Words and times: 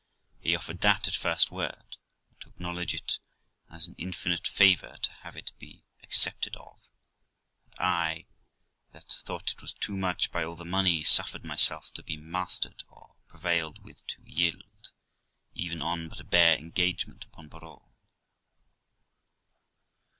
He 0.39 0.55
offered 0.55 0.81
that 0.81 1.07
at 1.07 1.13
first 1.15 1.51
word, 1.51 1.97
and 2.31 2.39
to 2.41 2.49
acknowledge 2.49 2.95
it 2.95 3.19
as 3.69 3.85
an 3.85 3.93
infinite 3.99 4.47
favour 4.47 4.97
to 4.99 5.11
have 5.21 5.35
it 5.37 5.51
be 5.59 5.83
accepted 6.01 6.55
of; 6.55 6.89
and 7.65 7.75
I, 7.77 8.25
that 8.93 9.09
thought 9.11 9.51
it 9.51 9.61
was 9.61 9.73
too 9.73 9.95
much 9.95 10.31
by 10.31 10.43
all 10.43 10.55
the 10.55 10.65
money, 10.65 11.03
suffered 11.03 11.43
myself 11.45 11.93
to 11.93 12.01
be 12.01 12.17
mastered, 12.17 12.83
or 12.89 13.13
prevailed 13.27 13.83
with 13.83 14.03
to 14.07 14.23
yield, 14.25 14.89
even 15.53 15.83
on 15.83 16.09
but 16.09 16.19
a 16.19 16.23
bare 16.23 16.57
engagement 16.57 17.25
upon 17.25 17.47
parole. 17.51 17.93